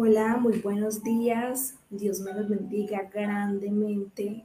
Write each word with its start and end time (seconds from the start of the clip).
Hola, 0.00 0.36
muy 0.36 0.60
buenos 0.60 1.02
días. 1.02 1.74
Dios 1.90 2.20
me 2.20 2.32
los 2.32 2.48
bendiga 2.48 3.10
grandemente 3.12 4.44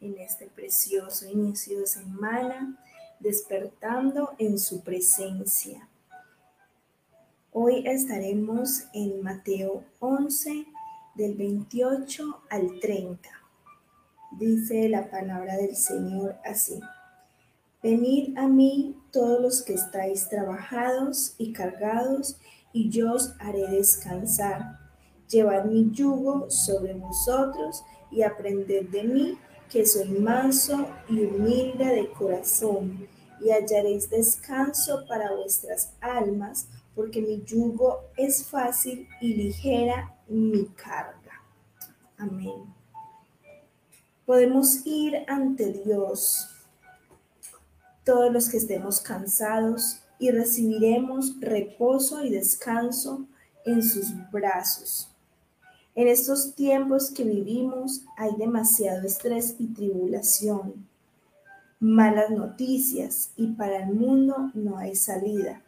en 0.00 0.18
este 0.18 0.46
precioso 0.48 1.24
inicio 1.30 1.78
de 1.78 1.86
semana, 1.86 2.76
despertando 3.20 4.32
en 4.38 4.58
su 4.58 4.82
presencia. 4.82 5.88
Hoy 7.52 7.86
estaremos 7.86 8.86
en 8.92 9.22
Mateo 9.22 9.84
11, 10.00 10.66
del 11.14 11.36
28 11.36 12.42
al 12.50 12.80
30. 12.80 13.28
Dice 14.32 14.88
la 14.88 15.08
palabra 15.08 15.56
del 15.58 15.76
Señor 15.76 16.34
así. 16.44 16.80
Venid 17.84 18.36
a 18.36 18.48
mí 18.48 19.00
todos 19.12 19.40
los 19.40 19.62
que 19.62 19.74
estáis 19.74 20.28
trabajados 20.28 21.36
y 21.38 21.52
cargados, 21.52 22.40
y 22.72 22.90
yo 22.90 23.12
os 23.12 23.36
haré 23.38 23.68
descansar. 23.68 24.87
Llevad 25.28 25.66
mi 25.66 25.90
yugo 25.90 26.50
sobre 26.50 26.94
vosotros 26.94 27.84
y 28.10 28.22
aprended 28.22 28.88
de 28.88 29.02
mí, 29.02 29.38
que 29.70 29.84
soy 29.84 30.08
manso 30.08 30.88
y 31.08 31.24
humilde 31.24 31.84
de 31.84 32.10
corazón, 32.10 33.06
y 33.40 33.50
hallaréis 33.50 34.08
descanso 34.08 35.04
para 35.06 35.34
vuestras 35.34 35.92
almas, 36.00 36.68
porque 36.94 37.20
mi 37.20 37.42
yugo 37.44 38.00
es 38.16 38.44
fácil 38.44 39.06
y 39.20 39.34
ligera 39.34 40.16
mi 40.28 40.64
carga. 40.66 41.42
Amén. 42.16 42.74
Podemos 44.26 44.84
ir 44.84 45.24
ante 45.28 45.72
Dios 45.72 46.48
todos 48.04 48.32
los 48.32 48.48
que 48.48 48.56
estemos 48.56 49.00
cansados 49.00 50.00
y 50.18 50.30
recibiremos 50.30 51.38
reposo 51.40 52.24
y 52.24 52.30
descanso 52.30 53.26
en 53.64 53.82
sus 53.82 54.12
brazos. 54.30 55.14
En 55.98 56.06
estos 56.06 56.54
tiempos 56.54 57.10
que 57.10 57.24
vivimos 57.24 58.04
hay 58.16 58.30
demasiado 58.36 59.04
estrés 59.04 59.56
y 59.58 59.66
tribulación, 59.66 60.86
malas 61.80 62.30
noticias 62.30 63.32
y 63.36 63.48
para 63.48 63.82
el 63.82 63.96
mundo 63.96 64.52
no 64.54 64.78
hay 64.78 64.94
salida, 64.94 65.60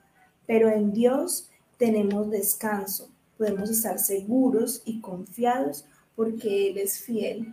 pero 0.46 0.68
en 0.68 0.92
Dios 0.92 1.48
tenemos 1.78 2.30
descanso, 2.30 3.08
podemos 3.38 3.70
estar 3.70 3.98
seguros 3.98 4.82
y 4.84 5.00
confiados 5.00 5.84
porque 6.14 6.70
Él 6.70 6.78
es 6.78 7.00
fiel. 7.00 7.52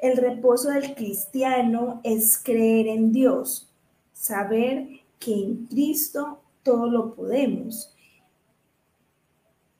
El 0.00 0.16
reposo 0.16 0.70
del 0.70 0.94
cristiano 0.94 2.00
es 2.02 2.40
creer 2.42 2.86
en 2.86 3.12
Dios, 3.12 3.68
saber 4.14 4.88
que 5.18 5.34
en 5.34 5.66
Cristo 5.66 6.40
todo 6.62 6.88
lo 6.88 7.14
podemos. 7.14 7.94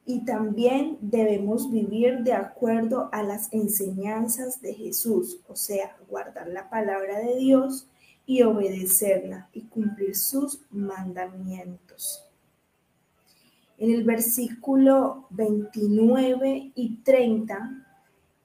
Y 0.09 0.25
también 0.25 0.99
debemos 1.01 1.71
vivir 1.71 2.21
de 2.21 2.33
acuerdo 2.33 3.09
a 3.13 3.25
las 3.25 3.53
enseñanzas 3.53 4.63
de 4.63 4.73
Jesús, 4.73 5.41
o 5.49 5.57
sea, 5.57 5.97
guardar 6.09 6.47
la 6.47 6.71
palabra 6.71 7.19
de 7.19 7.37
Dios 7.37 7.89
y 8.25 8.43
obedecerla 8.43 9.49
y 9.53 9.63
cumplir 9.63 10.15
sus 10.15 10.61
mandamientos. 10.71 12.25
En 13.79 13.91
el 13.91 14.05
versículo 14.05 15.27
29 15.31 16.73
y 16.75 16.97
30 17.03 17.85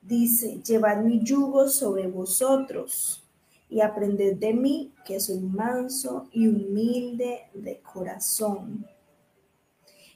dice, 0.02 0.62
llevad 0.62 1.04
mi 1.04 1.24
yugo 1.24 1.70
sobre 1.70 2.08
vosotros 2.08 3.24
y 3.70 3.80
aprended 3.80 4.38
de 4.38 4.54
mí, 4.54 4.92
que 5.06 5.20
soy 5.20 5.40
manso 5.40 6.28
y 6.34 6.48
humilde 6.48 7.44
de 7.54 7.80
corazón. 7.80 8.86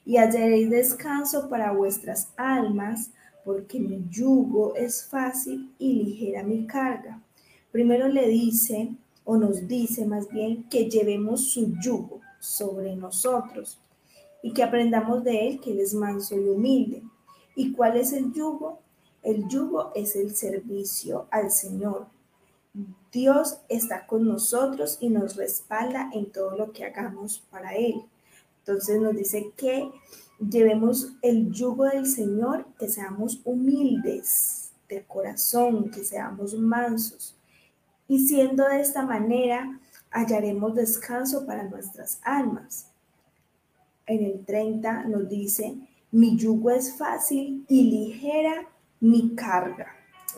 Y 0.06 0.18
hallaréis 0.18 0.70
descanso 0.70 1.50
para 1.50 1.72
vuestras 1.72 2.30
almas, 2.38 3.12
porque 3.44 3.80
mi 3.80 4.06
yugo 4.10 4.76
es 4.76 5.06
fácil 5.06 5.74
y 5.80 6.04
ligera 6.04 6.44
mi 6.44 6.66
carga. 6.68 7.22
Primero 7.72 8.08
le 8.08 8.28
dice, 8.28 8.96
o 9.24 9.38
nos 9.38 9.68
dice 9.68 10.06
más 10.06 10.30
bien, 10.30 10.64
que 10.70 10.90
llevemos 10.90 11.50
su 11.50 11.76
yugo 11.82 12.22
sobre 12.40 12.96
nosotros 12.96 13.80
y 14.42 14.54
que 14.54 14.64
aprendamos 14.64 15.24
de 15.24 15.48
él 15.48 15.60
que 15.60 15.72
él 15.72 15.80
es 15.80 15.94
manso 15.94 16.36
y 16.36 16.48
humilde. 16.48 17.04
¿Y 17.56 17.72
cuál 17.72 17.98
es 17.98 18.14
el 18.14 18.32
yugo? 18.32 18.80
El 19.24 19.48
yugo 19.48 19.92
es 19.96 20.16
el 20.16 20.36
servicio 20.36 21.28
al 21.32 21.50
Señor. 21.50 22.08
Dios 23.12 23.58
está 23.70 24.06
con 24.06 24.28
nosotros 24.28 24.98
y 25.00 25.10
nos 25.10 25.36
respalda 25.36 26.10
en 26.14 26.32
todo 26.32 26.56
lo 26.56 26.72
que 26.74 26.84
hagamos 26.84 27.40
para 27.50 27.74
Él. 27.74 28.04
Entonces 28.68 29.00
nos 29.00 29.16
dice 29.16 29.52
que 29.56 29.92
llevemos 30.40 31.14
el 31.22 31.52
yugo 31.52 31.86
del 31.86 32.08
Señor, 32.08 32.66
que 32.80 32.90
seamos 32.90 33.40
humildes 33.44 34.72
de 34.90 35.04
corazón, 35.04 35.92
que 35.92 36.04
seamos 36.04 36.56
mansos. 36.56 37.38
Y 38.08 38.28
siendo 38.28 38.68
de 38.68 38.82
esta 38.82 39.06
manera, 39.06 39.80
hallaremos 40.10 40.74
descanso 40.74 41.46
para 41.46 41.70
nuestras 41.70 42.20
almas. 42.24 42.88
En 44.08 44.26
el 44.26 44.44
30 44.44 45.06
nos 45.06 45.30
dice, 45.30 45.76
mi 46.12 46.36
yugo 46.36 46.72
es 46.72 46.98
fácil 46.98 47.66
y 47.68 47.84
ligera 47.92 48.68
mi 49.00 49.36
carga. 49.36 49.88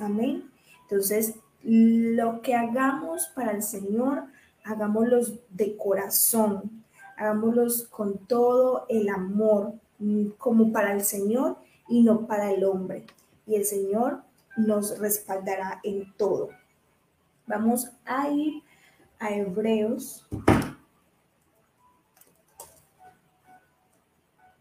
Amén. 0.02 0.52
Entonces, 0.84 1.36
lo 1.64 2.42
que 2.42 2.56
hagamos 2.56 3.28
para 3.36 3.52
el 3.52 3.64
Señor, 3.64 4.26
hagámoslos 4.66 5.40
de 5.50 5.78
corazón, 5.78 6.84
hagámoslos 7.18 7.88
con 7.88 8.20
todo 8.28 8.86
el 8.88 9.10
amor, 9.10 9.74
mm, 10.00 10.30
como 10.38 10.72
para 10.72 10.94
el 10.94 11.04
Señor 11.04 11.58
y 11.90 12.04
no 12.04 12.28
para 12.28 12.52
el 12.52 12.64
hombre. 12.64 13.06
Y 13.46 13.56
el 13.56 13.66
Señor 13.66 14.22
nos 14.56 14.98
respaldará 15.00 15.80
en 15.84 16.14
todo. 16.16 16.50
Vamos 17.46 17.90
a 18.06 18.30
ir 18.30 18.64
a 19.20 19.32
Hebreos. 19.32 20.26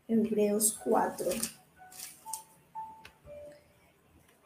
Hebreos 0.08 0.80
4 0.84 1.26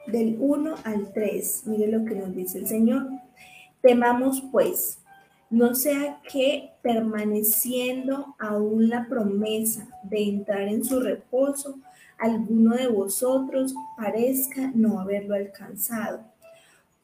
del 0.07 0.37
1 0.41 0.75
al 0.85 1.13
3. 1.13 1.67
Mire 1.67 1.87
lo 1.89 2.05
que 2.05 2.15
nos 2.15 2.35
dice 2.35 2.59
el 2.59 2.67
Señor. 2.67 3.09
Temamos 3.83 4.43
pues, 4.51 5.00
no 5.51 5.75
sea 5.75 6.21
que 6.31 6.71
permaneciendo 6.81 8.37
aún 8.39 8.89
la 8.89 9.07
promesa 9.09 9.89
de 10.05 10.23
entrar 10.23 10.63
en 10.63 10.85
su 10.85 11.01
reposo, 11.01 11.79
alguno 12.19 12.77
de 12.77 12.87
vosotros 12.87 13.75
parezca 13.97 14.71
no 14.75 15.01
haberlo 15.01 15.35
alcanzado. 15.35 16.21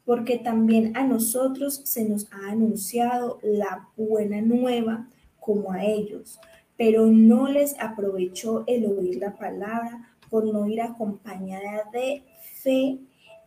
Porque 0.04 0.38
también 0.38 0.96
a 0.96 1.04
nosotros 1.04 1.80
se 1.84 2.08
nos 2.08 2.32
ha 2.32 2.52
anunciado 2.52 3.40
la 3.42 3.88
buena 3.96 4.40
nueva 4.40 5.08
como 5.40 5.72
a 5.72 5.84
ellos, 5.84 6.38
pero 6.76 7.06
no 7.06 7.48
les 7.48 7.74
aprovechó 7.80 8.62
el 8.68 8.86
oír 8.86 9.16
la 9.16 9.36
palabra 9.36 10.12
por 10.30 10.44
no 10.44 10.68
ir 10.68 10.82
acompañada 10.82 11.84
de 11.92 12.22
fe 12.62 12.98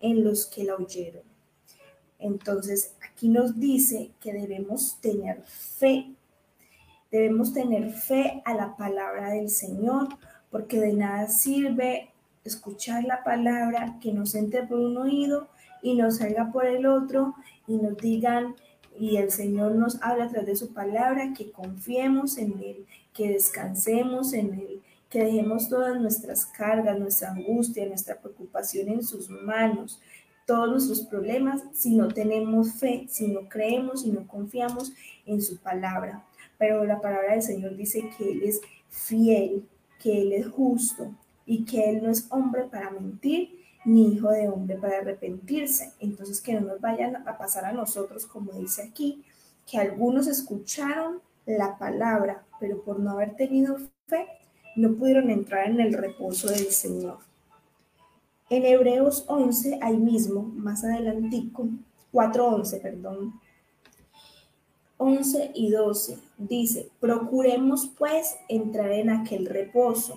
en 0.02 0.24
los 0.26 0.46
que 0.46 0.66
la 0.66 0.76
oyeron. 0.76 1.24
Entonces, 2.18 2.96
aquí 3.20 3.28
nos 3.28 3.60
dice 3.60 4.12
que 4.22 4.32
debemos 4.32 4.98
tener 5.02 5.44
fe. 5.44 6.14
Debemos 7.12 7.54
tener 7.54 7.92
fe 7.92 8.42
a 8.46 8.54
la 8.54 8.78
palabra 8.78 9.32
del 9.32 9.50
Señor, 9.50 10.08
porque 10.50 10.80
de 10.80 10.94
nada 10.94 11.28
sirve 11.28 12.14
escuchar 12.46 13.04
la 13.04 13.26
palabra 13.26 13.98
que 14.00 14.14
nos 14.14 14.36
entre 14.36 14.64
por 14.64 14.80
un 14.80 14.96
oído 14.96 15.50
y 15.84 15.96
nos 15.96 16.20
salga 16.20 16.50
por 16.54 16.66
el 16.66 16.86
otro 16.86 17.36
y 17.68 17.76
nos 17.76 17.98
digan, 17.98 18.56
y 18.98 19.18
el 19.18 19.32
Señor 19.32 19.76
nos 19.76 20.02
habla 20.02 20.24
a 20.24 20.30
través 20.30 20.48
de 20.48 20.56
su 20.56 20.74
palabra, 20.74 21.34
que 21.34 21.52
confiemos 21.52 22.38
en 22.38 22.58
Él, 22.60 22.86
que 23.14 23.34
descansemos 23.34 24.32
en 24.32 24.54
Él, 24.54 24.82
que 25.10 25.26
dejemos 25.26 25.68
todas 25.68 26.00
nuestras 26.00 26.46
cargas, 26.46 26.98
nuestra 26.98 27.32
angustia, 27.32 27.86
nuestra 27.86 28.16
preocupación 28.16 28.88
en 28.88 29.04
sus 29.04 29.30
manos, 29.30 30.00
todos 30.50 30.68
nuestros 30.68 31.02
problemas, 31.02 31.62
si 31.74 31.96
no 31.96 32.08
tenemos 32.08 32.74
fe, 32.74 33.06
si 33.08 33.28
no 33.28 33.48
creemos, 33.48 34.02
si 34.02 34.10
no 34.10 34.28
confiamos 34.28 34.92
en 35.28 35.44
su 35.44 35.58
palabra. 35.58 36.26
Pero 36.58 36.86
la 36.86 37.00
palabra 37.00 37.34
del 37.34 37.44
Señor 37.44 37.76
dice 37.76 38.10
que 38.18 38.32
Él 38.32 38.42
es 38.42 38.60
fiel, 38.90 39.64
que 40.02 40.24
Él 40.24 40.34
es 40.34 40.48
justo 40.48 41.14
y 41.46 41.66
que 41.66 41.92
Él 41.92 42.02
no 42.02 42.10
es 42.10 42.26
hombre 42.32 42.64
para 42.64 42.90
mentir 42.90 43.60
ni 43.86 44.16
hijo 44.16 44.32
de 44.32 44.50
hombre 44.50 44.76
para 44.78 44.98
arrepentirse. 44.98 45.92
Entonces 46.00 46.42
que 46.42 46.56
no 46.56 46.62
nos 46.62 46.82
vayan 46.82 47.16
a 47.28 47.38
pasar 47.38 47.66
a 47.66 47.72
nosotros, 47.72 48.26
como 48.26 48.54
dice 48.54 48.82
aquí, 48.82 49.24
que 49.70 49.78
algunos 49.78 50.26
escucharon 50.26 51.22
la 51.46 51.78
palabra, 51.78 52.44
pero 52.60 52.82
por 52.82 53.00
no 53.00 53.12
haber 53.12 53.36
tenido 53.36 53.78
fe, 54.08 54.26
no 54.76 54.96
pudieron 54.96 55.30
entrar 55.30 55.70
en 55.70 55.80
el 55.80 55.94
reposo 55.94 56.48
del 56.48 56.72
Señor. 56.72 57.29
En 58.50 58.66
Hebreos 58.66 59.26
11, 59.28 59.80
ahí 59.82 59.98
mismo, 59.98 60.42
más 60.42 60.84
adelantico, 60.84 61.68
4.11, 62.12 62.82
perdón, 62.82 63.40
11 64.98 65.52
y 65.54 65.70
12, 65.70 66.18
dice, 66.38 66.90
procuremos 67.00 67.92
pues 67.98 68.36
entrar 68.48 68.92
en 68.92 69.10
aquel 69.12 69.46
reposo, 69.46 70.16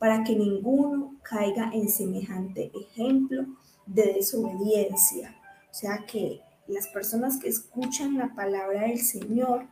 para 0.00 0.24
que 0.24 0.34
ninguno 0.34 1.14
caiga 1.22 1.70
en 1.74 1.88
semejante 1.90 2.72
ejemplo 2.74 3.44
de 3.86 4.14
desobediencia. 4.14 5.36
O 5.70 5.74
sea 5.74 6.06
que 6.06 6.40
las 6.66 6.88
personas 6.88 7.38
que 7.38 7.50
escuchan 7.50 8.16
la 8.16 8.34
palabra 8.34 8.82
del 8.82 8.98
Señor 8.98 9.66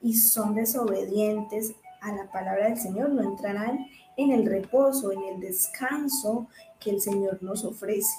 y 0.00 0.14
son 0.14 0.54
desobedientes 0.54 1.74
a 2.00 2.12
la 2.12 2.30
palabra 2.30 2.68
del 2.68 2.78
Señor 2.78 3.10
no 3.10 3.22
entrarán 3.22 3.86
en 4.16 4.32
el 4.32 4.46
reposo, 4.46 5.12
en 5.12 5.22
el 5.24 5.40
descanso 5.40 6.48
que 6.80 6.90
el 6.90 7.00
Señor 7.00 7.42
nos 7.42 7.64
ofrece. 7.64 8.16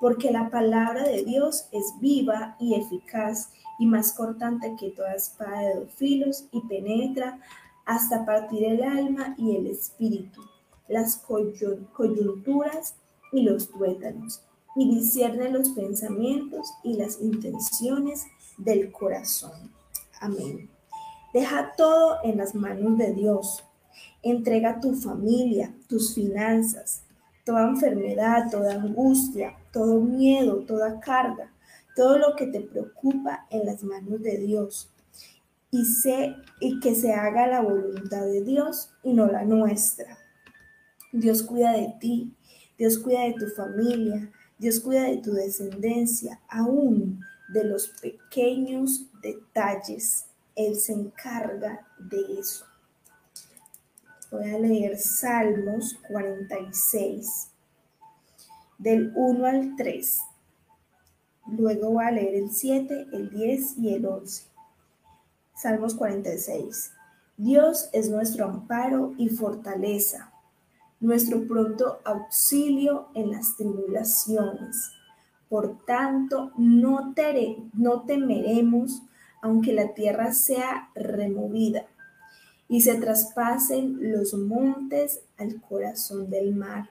Porque 0.00 0.30
la 0.30 0.50
palabra 0.50 1.04
de 1.04 1.24
Dios 1.24 1.68
es 1.72 1.94
viva 2.00 2.56
y 2.58 2.74
eficaz 2.74 3.50
y 3.78 3.86
más 3.86 4.12
cortante 4.12 4.76
que 4.78 4.90
toda 4.90 5.14
espada 5.14 5.60
de 5.60 5.74
dos 5.80 5.90
filos 5.94 6.44
y 6.52 6.60
penetra 6.62 7.38
hasta 7.84 8.24
partir 8.24 8.64
el 8.64 8.82
alma 8.82 9.34
y 9.38 9.56
el 9.56 9.68
espíritu, 9.68 10.42
las 10.88 11.16
coyunturas 11.16 12.94
y 13.32 13.42
los 13.42 13.70
tuétanos, 13.70 14.42
y 14.74 14.94
discierne 14.94 15.50
los 15.50 15.70
pensamientos 15.70 16.74
y 16.82 16.94
las 16.94 17.20
intenciones 17.20 18.26
del 18.58 18.92
corazón. 18.92 19.72
Amén. 20.20 20.75
Deja 21.36 21.74
todo 21.76 22.16
en 22.24 22.38
las 22.38 22.54
manos 22.54 22.96
de 22.96 23.12
Dios. 23.12 23.62
Entrega 24.22 24.80
tu 24.80 24.94
familia, 24.94 25.70
tus 25.86 26.14
finanzas, 26.14 27.02
toda 27.44 27.68
enfermedad, 27.68 28.50
toda 28.50 28.72
angustia, 28.72 29.54
todo 29.70 30.00
miedo, 30.00 30.64
toda 30.66 30.98
carga, 30.98 31.52
todo 31.94 32.16
lo 32.16 32.36
que 32.36 32.46
te 32.46 32.62
preocupa 32.62 33.46
en 33.50 33.66
las 33.66 33.84
manos 33.84 34.22
de 34.22 34.38
Dios. 34.38 34.90
Y, 35.70 35.84
sé, 35.84 36.36
y 36.58 36.80
que 36.80 36.94
se 36.94 37.12
haga 37.12 37.46
la 37.46 37.60
voluntad 37.60 38.24
de 38.24 38.42
Dios 38.42 38.88
y 39.02 39.12
no 39.12 39.26
la 39.26 39.44
nuestra. 39.44 40.16
Dios 41.12 41.42
cuida 41.42 41.72
de 41.72 41.94
ti, 42.00 42.34
Dios 42.78 42.96
cuida 42.96 43.24
de 43.24 43.34
tu 43.34 43.48
familia, 43.48 44.32
Dios 44.56 44.80
cuida 44.80 45.02
de 45.02 45.18
tu 45.18 45.34
descendencia, 45.34 46.40
aún 46.48 47.20
de 47.52 47.64
los 47.64 47.88
pequeños 48.00 49.10
detalles 49.20 50.30
él 50.56 50.74
se 50.76 50.92
encarga 50.92 51.86
de 51.98 52.40
eso. 52.40 52.64
Voy 54.30 54.50
a 54.50 54.58
leer 54.58 54.98
Salmos 54.98 56.00
46, 56.08 57.52
del 58.78 59.12
1 59.14 59.46
al 59.46 59.76
3. 59.76 60.20
Luego 61.46 61.90
voy 61.92 62.04
a 62.04 62.10
leer 62.10 62.34
el 62.34 62.50
7, 62.50 63.06
el 63.12 63.30
10 63.30 63.78
y 63.78 63.94
el 63.94 64.06
11. 64.06 64.44
Salmos 65.54 65.94
46. 65.94 66.92
Dios 67.36 67.90
es 67.92 68.10
nuestro 68.10 68.46
amparo 68.46 69.14
y 69.18 69.28
fortaleza, 69.28 70.32
nuestro 71.00 71.46
pronto 71.46 72.00
auxilio 72.04 73.08
en 73.14 73.30
las 73.30 73.56
tribulaciones. 73.56 74.90
Por 75.48 75.84
tanto, 75.84 76.50
no, 76.56 77.14
no 77.74 78.02
temeremos 78.02 79.02
aunque 79.42 79.72
la 79.72 79.94
tierra 79.94 80.32
sea 80.32 80.90
removida 80.94 81.86
y 82.68 82.80
se 82.80 82.94
traspasen 82.96 84.12
los 84.12 84.34
montes 84.34 85.20
al 85.36 85.60
corazón 85.60 86.30
del 86.30 86.54
mar, 86.54 86.90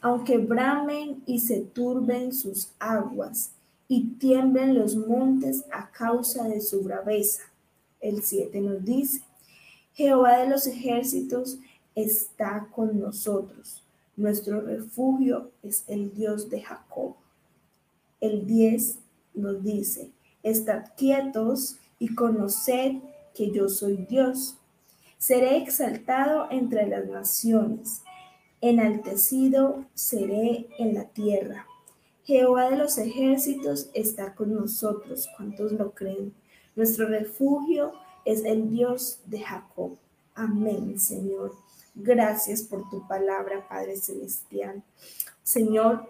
aunque 0.00 0.38
bramen 0.38 1.22
y 1.26 1.40
se 1.40 1.60
turben 1.60 2.32
sus 2.32 2.72
aguas 2.78 3.52
y 3.88 4.04
tiemblen 4.18 4.74
los 4.74 4.96
montes 4.96 5.64
a 5.72 5.90
causa 5.90 6.48
de 6.48 6.60
su 6.60 6.82
braveza. 6.82 7.42
El 8.00 8.22
7 8.22 8.60
nos 8.60 8.84
dice, 8.84 9.22
Jehová 9.94 10.38
de 10.38 10.48
los 10.48 10.66
ejércitos 10.66 11.58
está 11.94 12.68
con 12.74 13.00
nosotros. 13.00 13.82
Nuestro 14.16 14.60
refugio 14.60 15.50
es 15.62 15.84
el 15.86 16.14
Dios 16.14 16.50
de 16.50 16.62
Jacob. 16.62 17.14
El 18.20 18.46
10 18.46 18.98
nos 19.34 19.62
dice, 19.62 20.10
Estad 20.46 20.84
quietos 20.96 21.76
y 21.98 22.14
conoced 22.14 22.98
que 23.34 23.50
yo 23.50 23.68
soy 23.68 23.96
Dios. 24.08 24.56
Seré 25.18 25.56
exaltado 25.56 26.46
entre 26.52 26.86
las 26.86 27.04
naciones, 27.06 28.02
enaltecido 28.60 29.86
seré 29.94 30.68
en 30.78 30.94
la 30.94 31.06
tierra. 31.06 31.66
Jehová 32.22 32.70
de 32.70 32.76
los 32.76 32.96
ejércitos 32.96 33.90
está 33.92 34.36
con 34.36 34.54
nosotros. 34.54 35.28
¿Cuántos 35.36 35.72
lo 35.72 35.90
creen? 35.90 36.32
Nuestro 36.76 37.08
refugio 37.08 37.94
es 38.24 38.44
el 38.44 38.70
Dios 38.70 39.18
de 39.26 39.40
Jacob. 39.40 39.98
Amén, 40.36 41.00
Señor. 41.00 41.56
Gracias 41.92 42.62
por 42.62 42.88
tu 42.88 43.04
palabra, 43.08 43.66
Padre 43.68 43.96
Celestial. 43.96 44.84
Señor, 45.42 46.08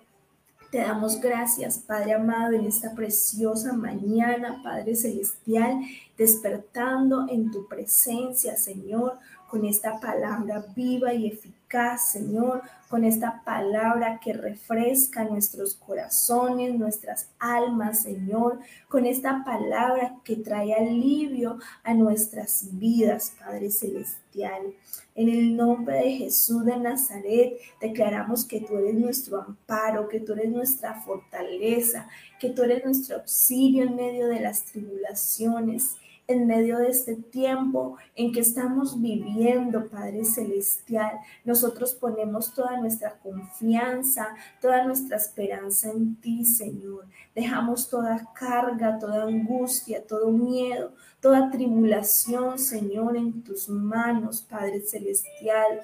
te 0.76 0.82
damos 0.82 1.18
gracias, 1.22 1.78
Padre 1.78 2.12
amado, 2.12 2.52
en 2.52 2.66
esta 2.66 2.94
preciosa 2.94 3.72
mañana, 3.72 4.60
Padre 4.62 4.94
Celestial, 4.94 5.80
despertando 6.18 7.24
en 7.30 7.50
tu 7.50 7.66
presencia, 7.66 8.58
Señor, 8.58 9.14
con 9.48 9.64
esta 9.64 9.98
palabra 9.98 10.66
viva 10.76 11.14
y 11.14 11.28
eficaz, 11.28 11.55
Señor, 11.98 12.62
con 12.88 13.02
esta 13.02 13.42
palabra 13.44 14.20
que 14.22 14.32
refresca 14.32 15.24
nuestros 15.24 15.74
corazones, 15.74 16.74
nuestras 16.74 17.30
almas, 17.40 18.02
Señor, 18.02 18.60
con 18.88 19.04
esta 19.04 19.42
palabra 19.44 20.14
que 20.22 20.36
trae 20.36 20.72
alivio 20.74 21.58
a 21.82 21.92
nuestras 21.92 22.68
vidas, 22.78 23.34
Padre 23.40 23.70
Celestial. 23.70 24.74
En 25.16 25.28
el 25.28 25.56
nombre 25.56 25.96
de 25.96 26.12
Jesús 26.12 26.64
de 26.64 26.76
Nazaret, 26.76 27.58
declaramos 27.80 28.44
que 28.44 28.60
tú 28.60 28.76
eres 28.76 28.94
nuestro 28.94 29.42
amparo, 29.42 30.08
que 30.08 30.20
tú 30.20 30.34
eres 30.34 30.50
nuestra 30.50 31.00
fortaleza, 31.02 32.08
que 32.38 32.50
tú 32.50 32.62
eres 32.62 32.84
nuestro 32.84 33.16
auxilio 33.16 33.82
en 33.82 33.96
medio 33.96 34.28
de 34.28 34.40
las 34.40 34.64
tribulaciones 34.66 35.96
en 36.28 36.46
medio 36.46 36.78
de 36.78 36.88
este 36.88 37.14
tiempo 37.14 37.96
en 38.14 38.32
que 38.32 38.40
estamos 38.40 39.00
viviendo, 39.00 39.88
Padre 39.88 40.24
Celestial. 40.24 41.18
Nosotros 41.44 41.94
ponemos 41.94 42.52
toda 42.52 42.80
nuestra 42.80 43.18
confianza, 43.18 44.34
toda 44.60 44.84
nuestra 44.84 45.16
esperanza 45.16 45.90
en 45.90 46.16
ti, 46.16 46.44
Señor. 46.44 47.06
Dejamos 47.34 47.88
toda 47.88 48.32
carga, 48.34 48.98
toda 48.98 49.24
angustia, 49.24 50.04
todo 50.04 50.30
miedo, 50.30 50.92
toda 51.20 51.50
tribulación, 51.50 52.58
Señor, 52.58 53.16
en 53.16 53.42
tus 53.42 53.68
manos, 53.68 54.42
Padre 54.42 54.80
Celestial. 54.80 55.80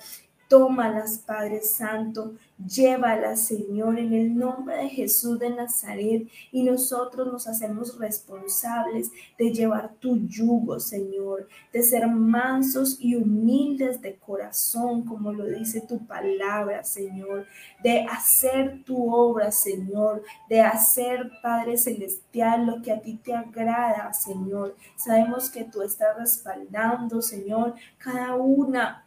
Tómalas, 0.52 1.16
Padre 1.16 1.62
Santo, 1.62 2.34
llévalas, 2.58 3.40
Señor, 3.40 3.98
en 3.98 4.12
el 4.12 4.36
nombre 4.36 4.76
de 4.76 4.90
Jesús 4.90 5.38
de 5.38 5.48
Nazaret. 5.48 6.28
Y 6.50 6.62
nosotros 6.62 7.32
nos 7.32 7.46
hacemos 7.46 7.98
responsables 7.98 9.10
de 9.38 9.50
llevar 9.50 9.94
tu 9.94 10.18
yugo, 10.28 10.78
Señor, 10.78 11.48
de 11.72 11.82
ser 11.82 12.06
mansos 12.06 12.98
y 13.00 13.14
humildes 13.14 14.02
de 14.02 14.16
corazón, 14.16 15.06
como 15.06 15.32
lo 15.32 15.46
dice 15.46 15.80
tu 15.80 16.06
palabra, 16.06 16.84
Señor, 16.84 17.46
de 17.82 18.02
hacer 18.02 18.84
tu 18.84 19.10
obra, 19.10 19.50
Señor, 19.52 20.22
de 20.50 20.60
hacer, 20.60 21.30
Padre 21.42 21.78
Celestial, 21.78 22.66
lo 22.66 22.82
que 22.82 22.92
a 22.92 23.00
ti 23.00 23.14
te 23.16 23.32
agrada, 23.32 24.12
Señor. 24.12 24.76
Sabemos 24.96 25.48
que 25.48 25.64
tú 25.64 25.80
estás 25.80 26.14
respaldando, 26.18 27.22
Señor, 27.22 27.74
cada 27.96 28.34
una 28.34 29.01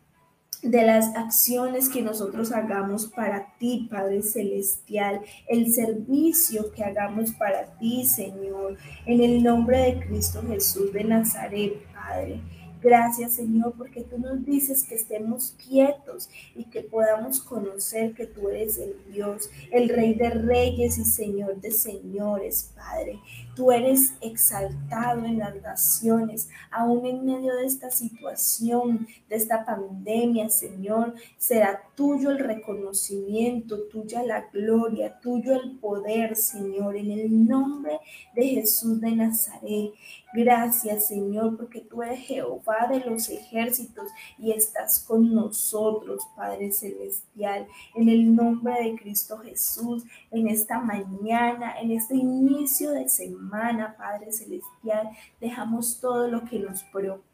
de 0.65 0.84
las 0.84 1.15
acciones 1.15 1.89
que 1.89 2.01
nosotros 2.01 2.51
hagamos 2.51 3.05
para 3.07 3.53
ti, 3.60 3.88
Padre 3.89 4.24
Celestial, 4.24 5.22
el 5.48 5.72
servicio 5.72 6.72
que 6.72 6.84
hagamos 6.84 7.31
para 7.34 7.77
ti, 7.77 8.03
Señor, 8.03 8.77
en 9.05 9.22
el 9.22 9.43
nombre 9.43 9.77
de 9.79 10.00
Cristo 10.05 10.41
Jesús 10.48 10.91
de 10.91 11.03
Nazaret, 11.03 11.74
Padre. 11.93 12.41
Gracias, 12.81 13.34
Señor, 13.34 13.74
porque 13.77 14.01
tú 14.01 14.19
nos 14.19 14.45
dices 14.45 14.84
que 14.84 14.95
estemos 14.95 15.55
quietos 15.67 16.29
y 16.55 16.65
que 16.65 16.81
podamos 16.81 17.41
conocer 17.41 18.13
que 18.13 18.27
tú 18.27 18.50
eres 18.50 18.77
el 18.77 18.95
Dios, 19.12 19.50
el 19.72 19.89
Rey 19.89 20.13
de 20.13 20.29
Reyes 20.29 20.98
y 21.00 21.03
Señor 21.03 21.60
de 21.62 21.72
Señores, 21.72 22.72
Padre. 22.75 23.19
Tú 23.56 23.72
eres 23.72 24.14
exaltado 24.20 25.24
en 25.24 25.40
las 25.40 25.56
naciones, 25.62 26.50
aún 26.70 27.06
en 27.06 27.26
medio 27.26 27.56
de 27.56 27.66
esta 27.66 27.90
situación, 27.90 29.08
de 29.30 29.36
esta 29.38 29.66
pandemia, 29.66 30.50
Señor. 30.50 31.16
Será 31.38 31.82
tuyo 31.96 32.32
el 32.32 32.40
reconocimiento, 32.40 33.84
tuya 33.84 34.24
la 34.24 34.42
gloria, 34.52 35.20
tuyo 35.22 35.54
el 35.54 35.78
poder, 35.80 36.36
Señor, 36.36 36.98
en 36.98 37.12
el 37.12 37.48
nombre 37.48 38.00
de 38.36 38.46
Jesús 38.46 39.00
de 39.00 39.12
Nazaret. 39.12 39.94
Gracias, 40.34 41.08
Señor, 41.08 41.56
porque 41.56 41.80
tú 41.80 42.04
eres 42.04 42.20
Jehová 42.20 42.88
de 42.90 43.00
los 43.00 43.30
ejércitos 43.30 44.10
y 44.38 44.52
estás 44.52 45.00
con 45.00 45.34
nosotros, 45.34 46.24
Padre 46.36 46.74
Celestial, 46.74 47.68
en 47.96 48.10
el 48.10 48.36
nombre 48.36 48.74
de 48.84 48.96
Cristo 48.98 49.38
Jesús, 49.38 50.04
en 50.32 50.50
esta 50.50 50.82
mañana, 50.82 51.80
en 51.80 51.92
este 51.92 52.16
inicio 52.16 52.92
de 52.92 53.08
semana, 53.08 53.45
Padre 53.50 54.32
Celestial, 54.32 55.10
dejamos 55.40 56.00
todo 56.00 56.28
lo 56.28 56.44
que 56.46 56.60
nos 56.60 56.84
preocupa 56.84 57.25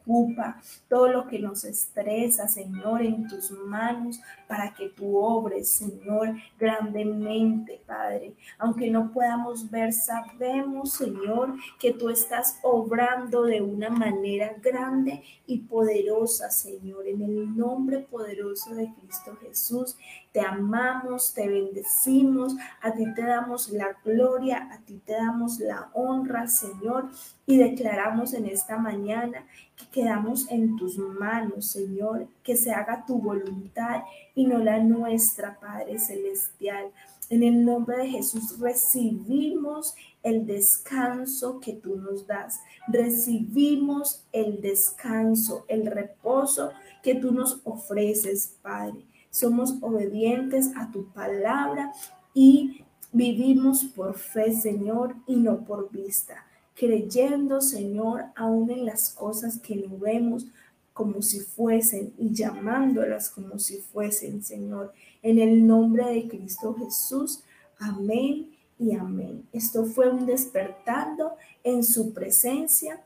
todo 0.89 1.08
lo 1.08 1.27
que 1.27 1.39
nos 1.39 1.63
estresa, 1.63 2.48
Señor, 2.48 3.01
en 3.01 3.27
tus 3.27 3.51
manos 3.51 4.20
para 4.48 4.74
que 4.74 4.89
tú 4.89 5.18
obres, 5.18 5.70
Señor, 5.70 6.36
grandemente, 6.60 7.82
Padre. 7.86 8.34
Aunque 8.58 8.89
no 8.89 9.12
podamos 9.12 9.70
ver, 9.70 9.94
sabemos, 9.94 10.94
Señor, 10.94 11.56
que 11.80 11.94
tú 11.94 12.10
estás 12.10 12.60
obrando 12.63 13.44
de 13.44 13.62
una 13.62 13.89
manera 13.89 14.56
grande 14.62 15.24
y 15.46 15.60
poderosa, 15.60 16.50
Señor, 16.50 17.08
en 17.08 17.22
el 17.22 17.56
nombre 17.56 18.00
poderoso 18.00 18.74
de 18.75 18.91
Cristo 18.94 19.38
Jesús. 19.41 19.98
Te 20.31 20.39
amamos, 20.39 21.33
te 21.33 21.50
bendecimos, 21.50 22.55
a 22.81 22.93
ti 22.93 23.03
te 23.13 23.23
damos 23.23 23.69
la 23.69 23.97
gloria, 24.03 24.69
a 24.71 24.77
ti 24.79 25.01
te 25.05 25.11
damos 25.11 25.59
la 25.59 25.89
honra, 25.93 26.47
Señor, 26.47 27.09
y 27.45 27.57
declaramos 27.57 28.33
en 28.33 28.45
esta 28.45 28.77
mañana 28.77 29.45
que 29.75 29.88
quedamos 29.89 30.50
en 30.50 30.77
tus 30.77 30.97
manos, 30.97 31.71
Señor, 31.71 32.27
que 32.43 32.55
se 32.55 32.71
haga 32.71 33.05
tu 33.05 33.17
voluntad 33.19 34.03
y 34.33 34.45
no 34.45 34.59
la 34.59 34.79
nuestra, 34.79 35.59
Padre 35.59 36.00
Celestial. 36.00 36.91
En 37.29 37.43
el 37.43 37.65
nombre 37.65 37.97
de 37.97 38.07
Jesús 38.07 38.57
recibimos 38.57 39.95
el 40.23 40.45
descanso 40.45 41.59
que 41.59 41.73
tú 41.73 41.97
nos 41.97 42.25
das. 42.25 42.61
Recibimos 42.88 44.23
el 44.31 44.61
descanso, 44.61 45.65
el 45.67 45.88
reposo 45.88 46.71
que 47.03 47.15
tú 47.15 47.33
nos 47.33 47.59
ofreces, 47.65 48.57
Padre 48.61 49.11
somos 49.31 49.75
obedientes 49.81 50.71
a 50.75 50.91
tu 50.91 51.11
palabra 51.11 51.91
y 52.33 52.83
vivimos 53.11 53.85
por 53.85 54.15
fe, 54.15 54.53
Señor, 54.53 55.15
y 55.25 55.38
no 55.38 55.65
por 55.65 55.89
vista, 55.89 56.45
creyendo, 56.75 57.61
Señor, 57.61 58.25
aún 58.35 58.69
en 58.69 58.85
las 58.85 59.09
cosas 59.09 59.57
que 59.57 59.75
no 59.75 59.97
vemos 59.97 60.47
como 60.93 61.21
si 61.21 61.39
fuesen 61.39 62.13
y 62.17 62.33
llamándolas 62.33 63.29
como 63.29 63.57
si 63.57 63.77
fuesen, 63.77 64.43
Señor, 64.43 64.93
en 65.23 65.39
el 65.39 65.65
nombre 65.65 66.05
de 66.05 66.27
Cristo 66.27 66.75
Jesús. 66.75 67.41
Amén 67.79 68.51
y 68.77 68.93
amén. 68.93 69.47
Esto 69.53 69.85
fue 69.85 70.09
un 70.09 70.25
despertando 70.25 71.33
en 71.63 71.83
su 71.83 72.13
presencia 72.13 73.01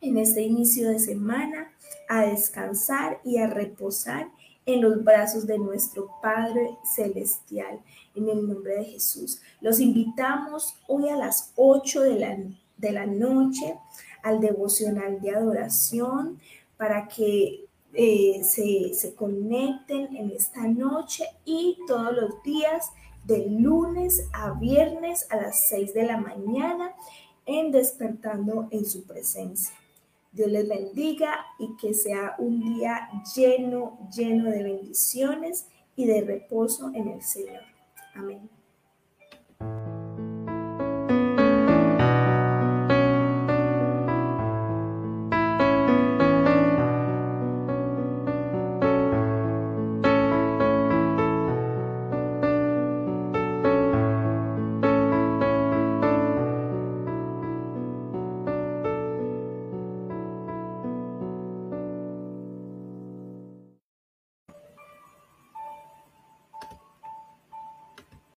en 0.00 0.16
este 0.16 0.42
inicio 0.42 0.88
de 0.88 1.00
semana, 1.00 1.72
a 2.08 2.22
descansar 2.22 3.20
y 3.24 3.38
a 3.38 3.48
reposar 3.48 4.30
en 4.68 4.82
los 4.82 5.02
brazos 5.02 5.46
de 5.46 5.58
nuestro 5.58 6.10
Padre 6.20 6.76
Celestial, 6.84 7.80
en 8.14 8.28
el 8.28 8.46
nombre 8.46 8.76
de 8.76 8.84
Jesús. 8.84 9.40
Los 9.62 9.80
invitamos 9.80 10.74
hoy 10.86 11.08
a 11.08 11.16
las 11.16 11.54
8 11.56 12.02
de 12.02 12.14
la, 12.16 12.36
de 12.76 12.92
la 12.92 13.06
noche 13.06 13.78
al 14.22 14.40
devocional 14.40 15.22
de 15.22 15.34
adoración 15.34 16.38
para 16.76 17.08
que 17.08 17.64
eh, 17.94 18.42
se, 18.44 18.92
se 18.92 19.14
conecten 19.14 20.14
en 20.14 20.32
esta 20.32 20.68
noche 20.68 21.24
y 21.46 21.78
todos 21.86 22.14
los 22.14 22.42
días 22.42 22.90
de 23.24 23.48
lunes 23.48 24.28
a 24.34 24.50
viernes 24.50 25.26
a 25.30 25.36
las 25.36 25.66
6 25.70 25.94
de 25.94 26.02
la 26.02 26.18
mañana 26.18 26.94
en 27.46 27.72
despertando 27.72 28.68
en 28.70 28.84
su 28.84 29.04
presencia. 29.04 29.77
Dios 30.38 30.52
les 30.52 30.68
bendiga 30.68 31.46
y 31.58 31.76
que 31.76 31.92
sea 31.92 32.36
un 32.38 32.60
día 32.60 33.08
lleno, 33.34 34.08
lleno 34.16 34.48
de 34.48 34.62
bendiciones 34.62 35.66
y 35.96 36.06
de 36.06 36.20
reposo 36.20 36.92
en 36.94 37.08
el 37.08 37.22
Señor. 37.22 37.62
Amén. 38.14 38.48